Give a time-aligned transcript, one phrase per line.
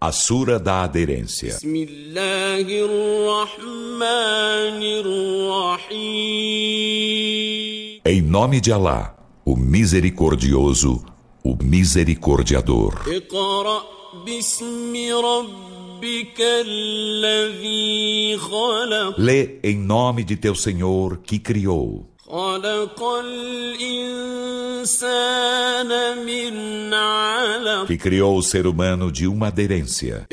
[0.00, 1.58] A Sura da Aderência.
[8.04, 11.04] Em nome de Alá, o Misericordioso,
[11.42, 12.94] o Misericordiador.
[19.18, 22.08] Lê em nome de teu Senhor que criou.
[27.86, 30.26] Que criou o ser humano de uma aderência.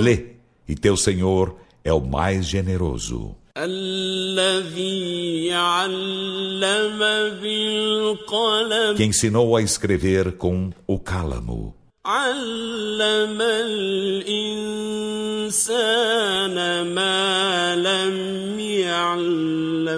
[0.00, 0.26] Lê,
[0.68, 3.34] e teu Senhor é o mais generoso.
[8.96, 11.74] Que ensinou a escrever com o cálamo.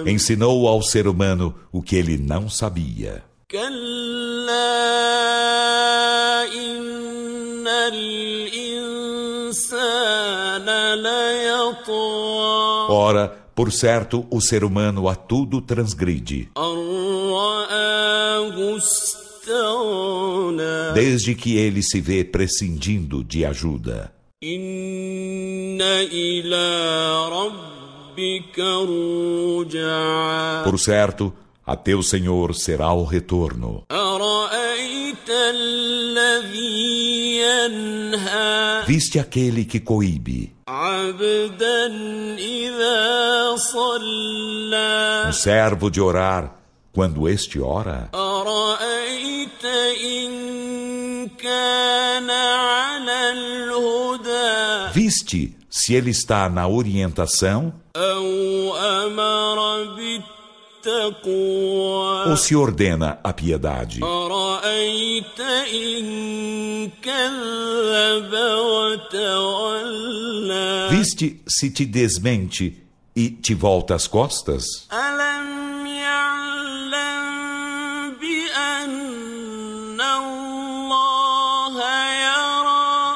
[0.07, 3.23] Ensinou ao ser humano o que ele não sabia.
[12.89, 16.49] Ora, por certo, o ser humano a tudo transgride.
[20.93, 24.13] Desde que ele se vê prescindindo de ajuda.
[30.63, 31.33] Por certo,
[31.65, 33.83] a teu Senhor será o retorno.
[38.87, 40.53] Viste aquele que coíbe
[45.27, 46.55] um servo de orar
[46.93, 48.09] quando este ora?
[54.93, 57.73] Viste se ele está na orientação?
[62.29, 64.01] Ou se ordena a piedade?
[70.89, 72.77] Viste se te desmente
[73.15, 74.63] e te volta as costas?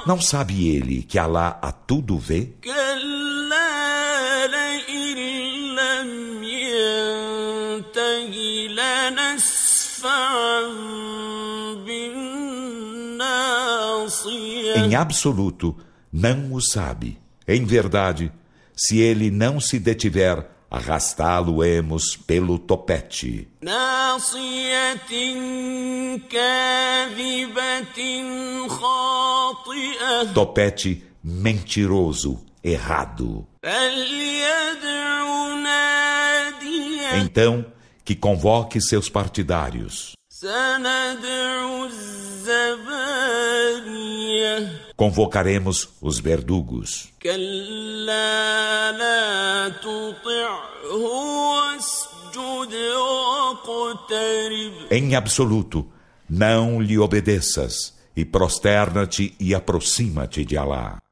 [0.06, 2.54] Não sabe ele que Alá a tudo vê?
[14.78, 15.76] Em absoluto,
[16.14, 17.18] não o sabe.
[17.48, 18.32] Em verdade,
[18.76, 23.48] se ele não se detiver, arrastá-lo-emos pelo topete.
[30.34, 33.48] Topete mentiroso, errado.
[37.24, 37.66] Então,
[38.04, 40.14] que convoque seus partidários.
[44.96, 47.12] Convocaremos os verdugos.
[54.90, 55.86] Em absoluto,
[56.30, 61.05] não lhe obedeças e prosterna-te e aproxima-te de Alá.